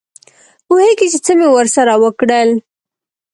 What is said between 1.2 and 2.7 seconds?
څه مې ورسره وکړل.